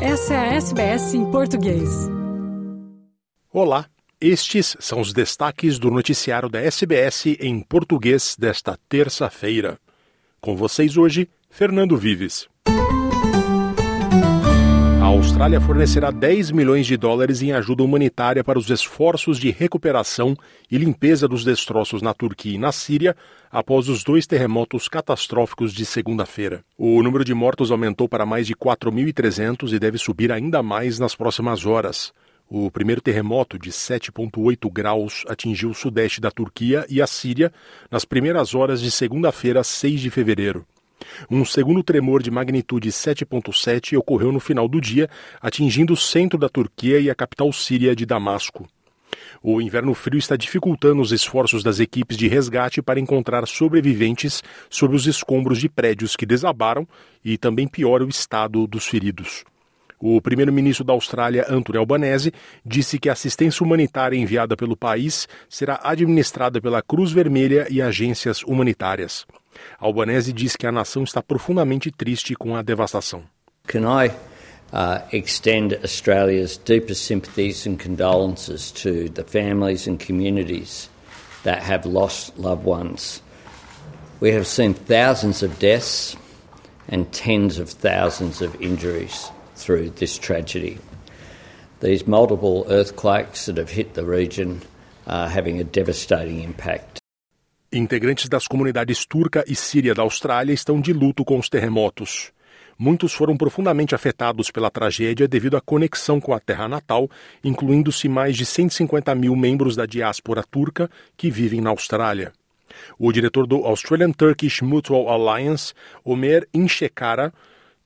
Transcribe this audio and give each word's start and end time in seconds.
Essa 0.00 0.34
é 0.34 0.36
a 0.36 0.54
SBS 0.56 1.14
em 1.14 1.30
português. 1.30 1.88
Olá, 3.50 3.86
estes 4.20 4.76
são 4.78 5.00
os 5.00 5.10
destaques 5.10 5.78
do 5.78 5.90
noticiário 5.90 6.50
da 6.50 6.60
SBS 6.60 7.24
em 7.40 7.60
português 7.60 8.36
desta 8.38 8.78
terça-feira. 8.90 9.78
Com 10.38 10.54
vocês 10.54 10.98
hoje, 10.98 11.30
Fernando 11.48 11.96
Vives. 11.96 12.46
A 15.06 15.08
Austrália 15.08 15.60
fornecerá 15.60 16.10
10 16.10 16.50
milhões 16.50 16.84
de 16.84 16.96
dólares 16.96 17.40
em 17.40 17.52
ajuda 17.52 17.84
humanitária 17.84 18.42
para 18.42 18.58
os 18.58 18.68
esforços 18.70 19.38
de 19.38 19.52
recuperação 19.52 20.36
e 20.68 20.76
limpeza 20.76 21.28
dos 21.28 21.44
destroços 21.44 22.02
na 22.02 22.12
Turquia 22.12 22.56
e 22.56 22.58
na 22.58 22.72
Síria 22.72 23.16
após 23.48 23.88
os 23.88 24.02
dois 24.02 24.26
terremotos 24.26 24.88
catastróficos 24.88 25.72
de 25.72 25.86
segunda-feira. 25.86 26.64
O 26.76 27.00
número 27.04 27.24
de 27.24 27.32
mortos 27.32 27.70
aumentou 27.70 28.08
para 28.08 28.26
mais 28.26 28.48
de 28.48 28.56
4.300 28.56 29.72
e 29.72 29.78
deve 29.78 29.96
subir 29.96 30.32
ainda 30.32 30.60
mais 30.60 30.98
nas 30.98 31.14
próximas 31.14 31.64
horas. 31.64 32.12
O 32.50 32.68
primeiro 32.68 33.00
terremoto, 33.00 33.60
de 33.60 33.70
7,8 33.70 34.68
graus, 34.72 35.22
atingiu 35.28 35.70
o 35.70 35.74
sudeste 35.74 36.20
da 36.20 36.32
Turquia 36.32 36.84
e 36.88 37.00
a 37.00 37.06
Síria 37.06 37.52
nas 37.88 38.04
primeiras 38.04 38.56
horas 38.56 38.80
de 38.80 38.90
segunda-feira, 38.90 39.62
6 39.62 40.00
de 40.00 40.10
fevereiro. 40.10 40.66
Um 41.30 41.44
segundo 41.44 41.82
tremor 41.82 42.22
de 42.22 42.30
magnitude 42.30 42.88
7.7 42.90 43.96
ocorreu 43.98 44.32
no 44.32 44.40
final 44.40 44.68
do 44.68 44.80
dia, 44.80 45.08
atingindo 45.40 45.92
o 45.92 45.96
centro 45.96 46.38
da 46.38 46.48
Turquia 46.48 46.98
e 46.98 47.10
a 47.10 47.14
capital 47.14 47.52
síria 47.52 47.94
de 47.94 48.06
Damasco. 48.06 48.66
O 49.42 49.60
inverno 49.60 49.94
frio 49.94 50.18
está 50.18 50.36
dificultando 50.36 51.00
os 51.00 51.12
esforços 51.12 51.62
das 51.62 51.78
equipes 51.78 52.16
de 52.16 52.28
resgate 52.28 52.82
para 52.82 53.00
encontrar 53.00 53.46
sobreviventes 53.46 54.42
sobre 54.68 54.96
os 54.96 55.06
escombros 55.06 55.58
de 55.58 55.68
prédios 55.68 56.16
que 56.16 56.26
desabaram 56.26 56.86
e 57.24 57.36
também 57.36 57.68
piora 57.68 58.04
o 58.04 58.08
estado 58.08 58.66
dos 58.66 58.86
feridos. 58.86 59.44
O 59.98 60.20
primeiro-ministro 60.20 60.84
da 60.84 60.92
Austrália, 60.92 61.46
Anthony 61.48 61.78
Albanese, 61.78 62.32
disse 62.64 62.98
que 62.98 63.08
a 63.08 63.12
assistência 63.12 63.64
humanitária 63.64 64.16
enviada 64.16 64.54
pelo 64.54 64.76
país 64.76 65.26
será 65.48 65.80
administrada 65.82 66.60
pela 66.60 66.82
Cruz 66.82 67.12
Vermelha 67.12 67.66
e 67.70 67.80
agências 67.80 68.42
humanitárias. 68.42 69.26
Albanese 69.78 70.32
diz 70.32 70.56
que 70.56 70.66
a 70.66 70.72
nação 70.72 71.04
está 71.04 71.22
profundamente 71.22 71.90
triste 71.90 72.34
com 72.34 72.56
a 72.56 72.62
devastação. 72.62 73.22
Can 73.66 73.82
I 73.82 74.10
uh, 74.72 75.00
extend 75.12 75.74
Australia's 75.82 76.56
deepest 76.56 77.04
sympathies 77.04 77.66
and 77.66 77.78
condolences 77.78 78.72
to 78.72 79.08
the 79.08 79.24
families 79.24 79.86
and 79.86 80.00
communities 80.00 80.88
that 81.44 81.62
have 81.62 81.86
lost 81.86 82.36
loved 82.38 82.64
ones. 82.64 83.22
We 84.18 84.32
have 84.32 84.46
seen 84.46 84.74
thousands 84.74 85.42
of 85.42 85.58
deaths 85.58 86.16
and 86.88 87.12
tens 87.12 87.58
of 87.58 87.70
thousands 87.70 88.42
of 88.42 88.60
injuries 88.60 89.30
through 89.54 89.90
this 89.90 90.18
tragedy. 90.18 90.78
These 91.80 92.06
multiple 92.06 92.66
earthquakes 92.68 93.46
that 93.46 93.58
have 93.58 93.70
hit 93.70 93.94
the 93.94 94.04
region 94.04 94.62
are 95.06 95.28
having 95.28 95.60
a 95.60 95.64
devastating 95.64 96.42
impact. 96.42 97.00
Integrantes 97.72 98.28
das 98.28 98.46
comunidades 98.46 99.04
turca 99.04 99.44
e 99.48 99.56
síria 99.56 99.92
da 99.92 100.02
Austrália 100.02 100.52
estão 100.52 100.80
de 100.80 100.92
luto 100.92 101.24
com 101.24 101.36
os 101.36 101.48
terremotos. 101.48 102.30
Muitos 102.78 103.12
foram 103.12 103.36
profundamente 103.36 103.94
afetados 103.94 104.50
pela 104.50 104.70
tragédia 104.70 105.26
devido 105.26 105.56
à 105.56 105.60
conexão 105.60 106.20
com 106.20 106.32
a 106.32 106.38
terra 106.38 106.68
natal, 106.68 107.10
incluindo-se 107.42 108.08
mais 108.08 108.36
de 108.36 108.46
150 108.46 109.12
mil 109.16 109.34
membros 109.34 109.74
da 109.74 109.84
diáspora 109.84 110.44
turca 110.44 110.88
que 111.16 111.28
vivem 111.28 111.60
na 111.60 111.70
Austrália. 111.70 112.32
O 112.98 113.10
diretor 113.10 113.46
do 113.46 113.64
Australian 113.64 114.12
Turkish 114.12 114.60
Mutual 114.60 115.08
Alliance, 115.08 115.74
Omer 116.04 116.46
Inchekara, 116.54 117.32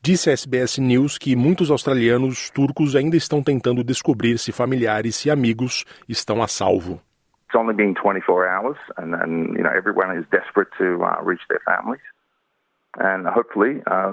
disse 0.02 0.28
à 0.28 0.32
SBS 0.32 0.78
News 0.78 1.16
que 1.16 1.34
muitos 1.34 1.70
australianos 1.70 2.50
turcos 2.50 2.94
ainda 2.94 3.16
estão 3.16 3.42
tentando 3.42 3.82
descobrir 3.82 4.38
se 4.38 4.52
familiares 4.52 5.24
e 5.24 5.30
amigos 5.30 5.84
estão 6.06 6.42
a 6.42 6.48
salvo. 6.48 7.00
It's 7.50 7.58
only 7.58 7.74
been 7.74 7.96
24 7.96 8.48
hours, 8.48 8.76
and, 8.96 9.12
and 9.12 9.56
you 9.56 9.64
know 9.64 9.72
everyone 9.76 10.16
is 10.16 10.24
desperate 10.30 10.68
to 10.78 11.02
uh, 11.02 11.20
reach 11.20 11.40
their 11.48 11.58
families. 11.66 11.98
And 12.96 13.26
hopefully, 13.26 13.82
uh, 13.90 14.12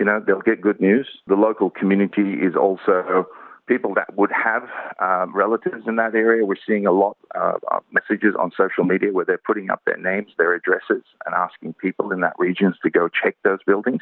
you 0.00 0.06
know, 0.06 0.24
they'll 0.26 0.40
get 0.40 0.62
good 0.62 0.80
news. 0.80 1.06
The 1.26 1.34
local 1.34 1.68
community 1.68 2.32
is 2.40 2.56
also 2.56 3.26
people 3.66 3.92
that 3.96 4.16
would 4.16 4.30
have 4.32 4.70
uh, 5.02 5.26
relatives 5.34 5.82
in 5.86 5.96
that 5.96 6.14
area. 6.14 6.46
We're 6.46 6.56
seeing 6.66 6.86
a 6.86 6.92
lot 6.92 7.18
of 7.34 7.82
messages 7.92 8.34
on 8.40 8.52
social 8.56 8.84
media 8.84 9.12
where 9.12 9.26
they're 9.26 9.36
putting 9.36 9.68
up 9.68 9.82
their 9.84 9.98
names, 9.98 10.30
their 10.38 10.54
addresses, 10.54 11.04
and 11.26 11.34
asking 11.34 11.74
people 11.74 12.10
in 12.10 12.20
that 12.20 12.38
region 12.38 12.72
to 12.82 12.88
go 12.88 13.10
check 13.10 13.36
those 13.44 13.58
buildings. 13.66 14.00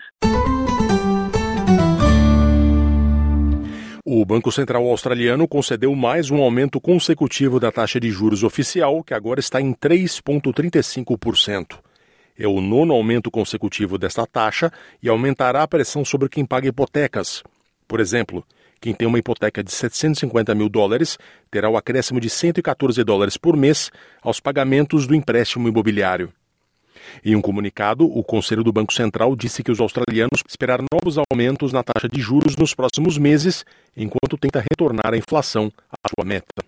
O 4.09 4.25
Banco 4.25 4.53
Central 4.53 4.89
Australiano 4.89 5.49
concedeu 5.49 5.93
mais 5.97 6.31
um 6.31 6.41
aumento 6.41 6.81
consecutivo 6.81 7.59
da 7.59 7.72
taxa 7.72 7.99
de 7.99 8.09
juros 8.09 8.44
oficial, 8.44 9.03
que 9.03 9.12
agora 9.12 9.41
está 9.41 9.61
em 9.61 9.75
3,35%. 9.75 11.81
É 12.39 12.47
o 12.47 12.61
nono 12.61 12.95
aumento 12.95 13.33
consecutivo 13.33 13.99
desta 13.99 14.25
taxa 14.25 14.72
e 15.03 15.09
aumentará 15.09 15.65
a 15.65 15.66
pressão 15.66 16.05
sobre 16.05 16.28
quem 16.28 16.47
paga 16.47 16.69
hipotecas. 16.69 17.43
Por 17.89 17.99
exemplo, 17.99 18.45
quem 18.81 18.95
tem 18.95 19.09
uma 19.09 19.19
hipoteca 19.19 19.65
de 19.65 19.72
750 19.72 20.55
mil 20.55 20.69
dólares 20.69 21.19
terá 21.50 21.69
o 21.69 21.77
acréscimo 21.77 22.21
de 22.21 22.31
114 22.31 23.03
dólares 23.03 23.37
por 23.37 23.56
mês 23.56 23.91
aos 24.22 24.39
pagamentos 24.39 25.09
do 25.09 25.16
empréstimo 25.16 25.66
imobiliário. 25.66 26.33
Em 27.25 27.34
um 27.34 27.41
comunicado, 27.41 28.05
o 28.07 28.23
Conselho 28.23 28.65
do 28.65 28.73
Banco 28.73 28.93
Central 28.93 29.34
disse 29.34 29.62
que 29.62 29.71
os 29.71 29.81
australianos 29.81 30.43
esperaram 30.49 30.84
novos 30.93 31.17
aumentos 31.31 31.73
na 31.73 31.83
taxa 31.83 32.09
de 32.09 32.21
juros 32.21 32.57
nos 32.57 32.75
próximos 32.75 33.19
meses, 33.19 33.65
enquanto 33.97 34.39
tenta 34.39 34.61
retornar 34.61 35.12
a 35.12 35.17
inflação 35.17 35.71
à 35.91 36.09
sua 36.09 36.25
meta. 36.25 36.65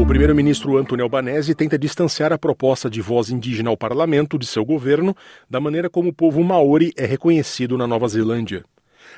O 0.00 0.06
primeiro-ministro 0.06 0.78
Anthony 0.78 1.02
Albanese 1.02 1.54
tenta 1.54 1.78
distanciar 1.78 2.32
a 2.32 2.38
proposta 2.38 2.90
de 2.90 3.00
voz 3.00 3.30
indígena 3.30 3.70
ao 3.70 3.76
parlamento 3.76 4.38
de 4.38 4.46
seu 4.46 4.64
governo 4.64 5.14
da 5.48 5.60
maneira 5.60 5.88
como 5.88 6.08
o 6.08 6.12
povo 6.12 6.42
maori 6.42 6.92
é 6.96 7.06
reconhecido 7.06 7.78
na 7.78 7.86
Nova 7.86 8.08
Zelândia. 8.08 8.64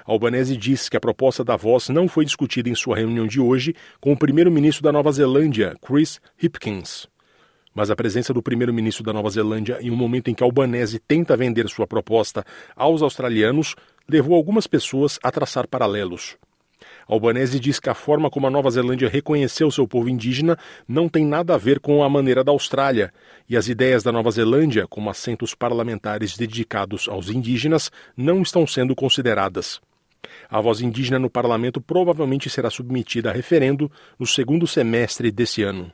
Albanese 0.04 0.56
diz 0.56 0.88
que 0.88 0.96
a 0.96 1.00
proposta 1.00 1.44
da 1.44 1.56
voz 1.56 1.88
não 1.88 2.08
foi 2.08 2.25
discutida 2.25 2.69
em 2.69 2.75
sua 2.75 2.96
reunião 2.96 3.26
de 3.26 3.41
hoje 3.41 3.75
com 4.00 4.12
o 4.12 4.16
primeiro-ministro 4.16 4.82
da 4.82 4.92
Nova 4.92 5.10
Zelândia, 5.12 5.75
Chris 5.81 6.20
Hipkins 6.42 7.08
mas 7.74 7.90
a 7.90 7.96
presença 7.96 8.32
do 8.32 8.42
primeiro-ministro 8.42 9.04
da 9.04 9.12
Nova 9.12 9.28
Zelândia 9.28 9.78
em 9.80 9.90
um 9.90 9.96
momento 9.96 10.30
em 10.30 10.34
que 10.34 10.42
Albanese 10.42 10.98
tenta 10.98 11.36
vender 11.36 11.68
sua 11.68 11.86
proposta 11.86 12.44
aos 12.76 13.02
australianos 13.02 13.74
levou 14.08 14.36
algumas 14.36 14.66
pessoas 14.66 15.18
a 15.22 15.30
traçar 15.30 15.66
paralelos. 15.66 16.36
Albanese 17.06 17.60
diz 17.60 17.78
que 17.78 17.90
a 17.90 17.94
forma 17.94 18.30
como 18.30 18.46
a 18.46 18.50
Nova 18.50 18.70
Zelândia 18.70 19.08
reconheceu 19.08 19.70
seu 19.70 19.86
povo 19.86 20.08
indígena 20.08 20.58
não 20.88 21.08
tem 21.08 21.24
nada 21.24 21.54
a 21.54 21.58
ver 21.58 21.80
com 21.80 22.02
a 22.02 22.08
maneira 22.08 22.42
da 22.42 22.52
Austrália, 22.52 23.12
e 23.48 23.56
as 23.56 23.68
ideias 23.68 24.02
da 24.02 24.10
Nova 24.10 24.30
Zelândia, 24.30 24.86
como 24.86 25.10
assentos 25.10 25.54
parlamentares 25.54 26.36
dedicados 26.36 27.08
aos 27.08 27.28
indígenas, 27.28 27.90
não 28.16 28.42
estão 28.42 28.66
sendo 28.66 28.94
consideradas. 28.94 29.80
A 30.48 30.60
voz 30.60 30.80
indígena 30.80 31.18
no 31.18 31.28
parlamento 31.28 31.80
provavelmente 31.80 32.48
será 32.48 32.70
submetida 32.70 33.30
a 33.30 33.32
referendo 33.32 33.90
no 34.18 34.26
segundo 34.26 34.66
semestre 34.66 35.30
desse 35.30 35.62
ano. 35.62 35.92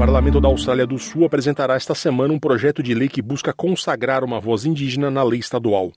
Parlamento 0.00 0.40
da 0.40 0.48
Austrália 0.48 0.86
do 0.86 0.98
Sul 0.98 1.26
apresentará 1.26 1.74
esta 1.74 1.94
semana 1.94 2.32
um 2.32 2.38
projeto 2.38 2.82
de 2.82 2.94
lei 2.94 3.06
que 3.06 3.20
busca 3.20 3.52
consagrar 3.52 4.24
uma 4.24 4.40
voz 4.40 4.64
indígena 4.64 5.10
na 5.10 5.22
lei 5.22 5.38
estadual. 5.38 5.92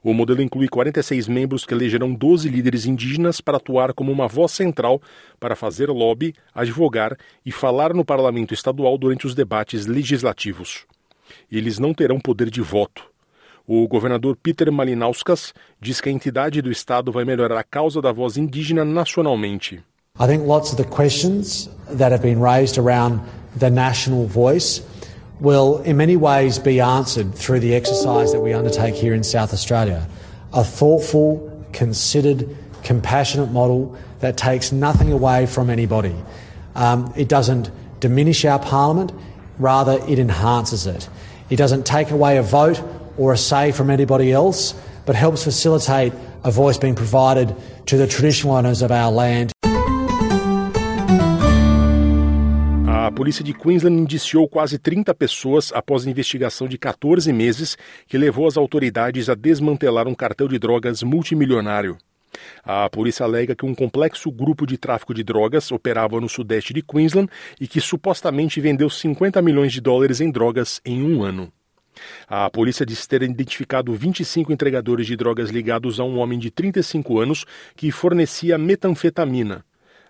O 0.00 0.14
modelo 0.14 0.40
inclui 0.40 0.68
46 0.68 1.26
membros 1.26 1.66
que 1.66 1.74
elegerão 1.74 2.14
12 2.14 2.48
líderes 2.48 2.86
indígenas 2.86 3.40
para 3.40 3.56
atuar 3.56 3.94
como 3.94 4.12
uma 4.12 4.28
voz 4.28 4.52
central 4.52 5.02
para 5.40 5.56
fazer 5.56 5.90
lobby, 5.90 6.36
advogar 6.54 7.16
e 7.44 7.50
falar 7.50 7.92
no 7.92 8.04
parlamento 8.04 8.54
estadual 8.54 8.96
durante 8.96 9.26
os 9.26 9.34
debates 9.34 9.86
legislativos. 9.86 10.86
Eles 11.50 11.80
não 11.80 11.92
terão 11.92 12.20
poder 12.20 12.48
de 12.48 12.60
voto. 12.60 13.02
O 13.66 13.88
governador 13.88 14.36
Peter 14.40 14.70
Malinauskas 14.70 15.52
diz 15.80 16.00
que 16.00 16.08
a 16.08 16.12
entidade 16.12 16.62
do 16.62 16.70
estado 16.70 17.10
vai 17.10 17.24
melhorar 17.24 17.58
a 17.58 17.64
causa 17.64 18.00
da 18.00 18.12
voz 18.12 18.36
indígena 18.36 18.84
nacionalmente. 18.84 19.82
I 20.20 20.26
think 20.26 20.46
lots 20.46 20.70
of 20.70 20.76
the 20.76 20.84
questions 20.84 21.70
that 21.88 22.12
have 22.12 22.22
been 22.22 22.38
raised 22.38 22.78
around 22.78 23.20
the 23.56 23.70
national 23.70 24.26
voice 24.26 24.80
will, 25.40 25.78
in 25.82 25.96
many 25.96 26.16
ways, 26.16 26.58
be 26.58 26.80
answered 26.80 27.34
through 27.34 27.60
the 27.60 27.74
exercise 27.74 28.32
that 28.32 28.40
we 28.40 28.52
undertake 28.52 28.94
here 28.94 29.12
in 29.12 29.24
South 29.24 29.52
Australia. 29.52 30.06
A 30.52 30.62
thoughtful, 30.62 31.50
considered, 31.72 32.56
compassionate 32.84 33.50
model 33.50 33.96
that 34.20 34.36
takes 34.36 34.72
nothing 34.72 35.12
away 35.12 35.46
from 35.46 35.68
anybody. 35.68 36.14
Um, 36.74 37.12
it 37.16 37.28
doesn't 37.28 37.70
diminish 38.00 38.44
our 38.44 38.58
parliament, 38.58 39.12
rather, 39.58 39.98
it 40.08 40.18
enhances 40.18 40.86
it. 40.86 41.08
It 41.50 41.56
doesn't 41.56 41.84
take 41.84 42.10
away 42.10 42.38
a 42.38 42.42
vote 42.42 42.82
or 43.18 43.32
a 43.32 43.36
say 43.36 43.72
from 43.72 43.90
anybody 43.90 44.32
else, 44.32 44.74
but 45.04 45.16
helps 45.16 45.44
facilitate 45.44 46.12
a 46.44 46.50
voice 46.50 46.78
being 46.78 46.94
provided 46.94 47.54
to 47.86 47.96
the 47.96 48.06
traditional 48.06 48.54
owners 48.54 48.82
of 48.82 48.90
our 48.90 49.10
land. 49.10 49.52
A 53.12 53.14
polícia 53.14 53.44
de 53.44 53.52
Queensland 53.52 54.00
indiciou 54.00 54.48
quase 54.48 54.78
30 54.78 55.14
pessoas 55.14 55.70
após 55.74 56.06
a 56.06 56.10
investigação 56.10 56.66
de 56.66 56.78
14 56.78 57.30
meses 57.30 57.76
que 58.06 58.16
levou 58.16 58.46
as 58.46 58.56
autoridades 58.56 59.28
a 59.28 59.34
desmantelar 59.34 60.08
um 60.08 60.14
cartel 60.14 60.48
de 60.48 60.58
drogas 60.58 61.02
multimilionário. 61.02 61.98
A 62.64 62.88
polícia 62.88 63.24
alega 63.24 63.54
que 63.54 63.66
um 63.66 63.74
complexo 63.74 64.32
grupo 64.32 64.66
de 64.66 64.78
tráfico 64.78 65.12
de 65.12 65.22
drogas 65.22 65.70
operava 65.70 66.18
no 66.22 66.28
sudeste 66.28 66.72
de 66.72 66.80
Queensland 66.80 67.28
e 67.60 67.68
que 67.68 67.82
supostamente 67.82 68.62
vendeu 68.62 68.88
50 68.88 69.42
milhões 69.42 69.74
de 69.74 69.82
dólares 69.82 70.22
em 70.22 70.30
drogas 70.30 70.80
em 70.82 71.02
um 71.02 71.22
ano. 71.22 71.52
A 72.26 72.48
polícia 72.48 72.86
diz 72.86 73.06
ter 73.06 73.22
identificado 73.22 73.92
25 73.92 74.50
entregadores 74.50 75.06
de 75.06 75.16
drogas 75.16 75.50
ligados 75.50 76.00
a 76.00 76.04
um 76.04 76.18
homem 76.18 76.38
de 76.38 76.50
35 76.50 77.18
anos 77.18 77.44
que 77.76 77.92
fornecia 77.92 78.56
metanfetamina. 78.56 79.62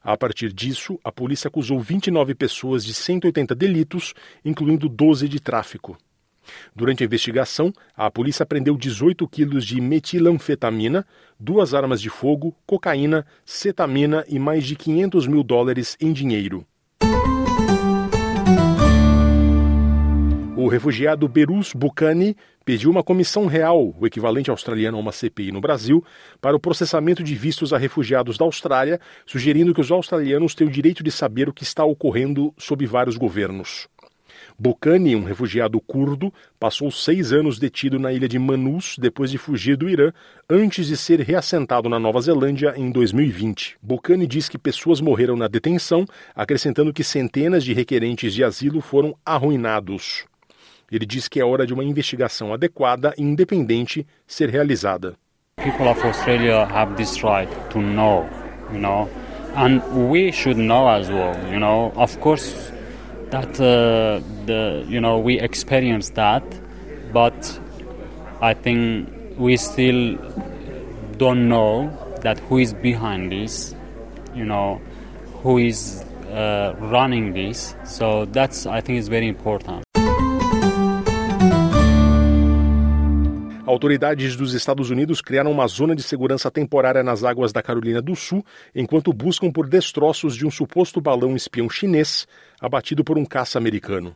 A 0.05 0.17
partir 0.17 0.53
disso, 0.53 0.99
a 1.05 1.13
polícia 1.13 1.47
acusou 1.47 1.79
29 1.79 2.35
pessoas 2.35 2.85
de 2.85 2.93
180 2.93 3.55
delitos, 3.55 4.15
incluindo 4.45 4.89
12 4.89 5.29
de 5.29 5.39
tráfico. 5.39 5.97
Durante 6.75 7.05
a 7.05 7.07
investigação, 7.07 7.73
a 7.97 8.11
polícia 8.11 8.45
prendeu 8.45 8.77
18 8.77 9.29
quilos 9.29 9.65
de 9.65 9.81
metilanfetamina, 9.81 11.07
duas 11.39 11.73
armas 11.73 12.01
de 12.01 12.11
fogo, 12.11 12.53
cocaína, 12.67 13.25
cetamina 13.45 14.25
e 14.29 14.41
mais 14.41 14.65
de 14.67 14.75
500 14.75 15.29
mil 15.29 15.45
dólares 15.45 15.97
em 16.01 16.13
dinheiro. 16.13 16.67
O 20.57 20.69
refugiado 20.69 21.29
Berus 21.29 21.73
Bucani 21.73 22.37
pediu 22.64 22.91
uma 22.91 23.03
comissão 23.03 23.47
real, 23.47 23.94
o 23.99 24.06
equivalente 24.06 24.50
australiano 24.50 24.97
a 24.97 25.00
uma 25.00 25.12
CPI 25.12 25.53
no 25.53 25.61
Brasil, 25.61 26.05
para 26.41 26.56
o 26.56 26.61
processamento 26.61 27.23
de 27.23 27.35
vistos 27.35 27.73
a 27.73 27.79
refugiados 27.79 28.38
da 28.38 28.44
Austrália, 28.44 29.00
sugerindo 29.26 29.75
que 29.75 29.81
os 29.81 29.91
australianos 29.91 30.55
têm 30.55 30.67
o 30.67 30.70
direito 30.70 31.03
de 31.03 31.11
saber 31.11 31.49
o 31.49 31.53
que 31.53 31.62
está 31.62 31.85
ocorrendo 31.85 32.53
sob 32.56 32.85
vários 32.87 33.17
governos. 33.17 33.88
Bucani, 34.59 35.17
um 35.17 35.25
refugiado 35.25 35.81
curdo, 35.81 36.32
passou 36.59 36.91
seis 36.91 37.32
anos 37.32 37.59
detido 37.59 37.99
na 37.99 38.12
ilha 38.12 38.29
de 38.29 38.38
Manus 38.38 38.97
depois 38.99 39.31
de 39.31 39.38
fugir 39.38 39.76
do 39.76 39.88
Irã, 39.88 40.12
antes 40.49 40.87
de 40.87 40.97
ser 40.97 41.20
reassentado 41.20 41.88
na 41.88 41.99
Nova 41.99 42.20
Zelândia 42.20 42.75
em 42.76 42.91
2020. 42.91 43.76
Bucani 43.82 44.26
diz 44.26 44.49
que 44.49 44.58
pessoas 44.58 45.00
morreram 45.00 45.37
na 45.37 45.49
detenção, 45.49 46.05
acrescentando 46.35 46.93
que 46.93 47.05
centenas 47.05 47.65
de 47.65 47.73
requerentes 47.73 48.35
de 48.35 48.44
asilo 48.44 48.81
foram 48.81 49.17
arruinados. 49.25 50.25
Ele 50.93 51.06
diz 51.06 51.27
que 51.27 51.41
é 51.41 51.44
hora 51.44 51.67
de 51.67 51.73
uma 51.73 51.83
investigação 51.83 52.53
adequada 52.53 53.15
e 53.17 53.23
independente 53.23 54.06
ser 54.27 54.50
realizada. 54.50 55.17
People 55.56 55.89
of 55.89 56.06
Australia 56.06 56.67
have 56.67 56.94
this 56.97 57.23
right 57.23 57.50
to 57.71 57.81
know, 57.81 58.29
you 58.71 58.79
know, 58.79 59.09
and 59.56 59.81
we 60.11 60.31
should 60.31 60.61
know 60.61 60.87
as 60.87 61.09
well, 61.09 61.35
you 61.50 61.59
know. 61.59 61.93
Of 61.97 62.19
course, 62.19 62.71
that 63.31 63.59
uh, 63.59 64.21
the 64.44 64.85
you 64.87 65.00
know 65.00 65.19
we 65.19 65.41
experienced 65.41 66.15
that, 66.15 66.43
but 67.11 67.61
I 68.43 68.53
think 68.53 69.09
we 69.39 69.56
still 69.56 70.19
don't 71.17 71.49
know 71.49 71.91
that 72.21 72.39
who 72.50 72.59
is 72.59 72.75
behind 72.75 73.33
this, 73.33 73.75
you 74.35 74.44
know, 74.44 74.79
who 75.43 75.56
is 75.56 76.05
uh, 76.31 76.75
running 76.79 77.33
this. 77.33 77.75
So 77.85 78.27
that's 78.27 78.67
I 78.67 78.83
think 78.83 78.99
is 78.99 79.09
very 79.09 79.29
important. 79.29 79.85
Autoridades 83.73 84.37
dos 84.37 84.53
Estados 84.53 84.91
Unidos 84.91 85.23
criaram 85.23 85.51
uma 85.51 85.67
zona 85.67 85.97
de 85.97 86.03
segurança 86.03 86.51
temporária 86.51 87.03
nas 87.03 87.25
águas 87.25 87.55
da 87.55 87.63
Carolina 87.63 88.03
do 88.03 88.15
Sul, 88.15 88.45
enquanto 88.75 89.15
buscam 89.15 89.51
por 89.51 89.67
destroços 89.67 90.37
de 90.37 90.47
um 90.47 90.51
suposto 90.51 91.01
balão 91.01 91.35
espião 91.35 91.71
chinês 91.71 92.29
abatido 92.61 93.03
por 93.03 93.17
um 93.17 93.25
caça 93.25 93.57
americano. 93.57 94.15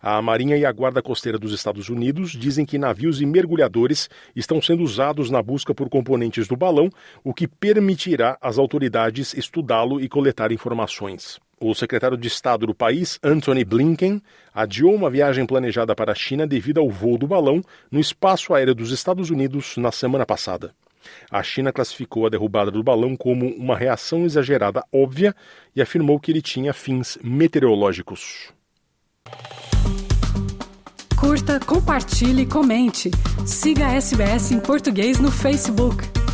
A 0.00 0.22
Marinha 0.22 0.56
e 0.56 0.64
a 0.64 0.72
Guarda 0.72 1.02
Costeira 1.02 1.38
dos 1.38 1.52
Estados 1.52 1.90
Unidos 1.90 2.30
dizem 2.30 2.64
que 2.64 2.78
navios 2.78 3.20
e 3.20 3.26
mergulhadores 3.26 4.08
estão 4.34 4.62
sendo 4.62 4.82
usados 4.82 5.30
na 5.30 5.42
busca 5.42 5.74
por 5.74 5.90
componentes 5.90 6.48
do 6.48 6.56
balão, 6.56 6.88
o 7.22 7.34
que 7.34 7.46
permitirá 7.46 8.38
às 8.40 8.56
autoridades 8.56 9.34
estudá-lo 9.34 10.00
e 10.00 10.08
coletar 10.08 10.52
informações. 10.52 11.38
O 11.58 11.74
secretário 11.74 12.18
de 12.18 12.28
Estado 12.28 12.66
do 12.66 12.74
país, 12.74 13.18
Anthony 13.22 13.64
Blinken, 13.64 14.20
adiou 14.52 14.94
uma 14.94 15.08
viagem 15.08 15.46
planejada 15.46 15.94
para 15.94 16.12
a 16.12 16.14
China 16.14 16.46
devido 16.46 16.78
ao 16.78 16.90
voo 16.90 17.16
do 17.16 17.26
balão 17.26 17.62
no 17.90 17.98
espaço 17.98 18.52
aéreo 18.52 18.74
dos 18.74 18.90
Estados 18.90 19.30
Unidos 19.30 19.78
na 19.78 19.90
semana 19.90 20.26
passada. 20.26 20.74
A 21.30 21.42
China 21.42 21.72
classificou 21.72 22.26
a 22.26 22.28
derrubada 22.28 22.70
do 22.70 22.82
balão 22.82 23.16
como 23.16 23.48
uma 23.56 23.74
reação 23.74 24.26
exagerada 24.26 24.84
óbvia 24.92 25.34
e 25.74 25.80
afirmou 25.80 26.20
que 26.20 26.30
ele 26.30 26.42
tinha 26.42 26.74
fins 26.74 27.16
meteorológicos. 27.22 28.52
Curta, 31.18 31.58
compartilhe, 31.60 32.44
comente. 32.44 33.10
Siga 33.46 33.86
a 33.86 33.94
SBS 33.94 34.52
em 34.52 34.60
português 34.60 35.18
no 35.18 35.30
Facebook. 35.30 36.25